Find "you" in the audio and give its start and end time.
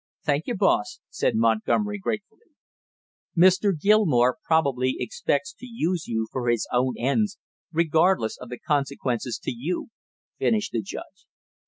0.47-0.55, 6.07-6.25, 9.53-9.89